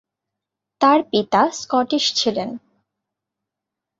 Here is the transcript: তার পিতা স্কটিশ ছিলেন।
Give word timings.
তার 0.81 0.99
পিতা 1.11 1.41
স্কটিশ 1.51 2.05
ছিলেন। 2.15 2.49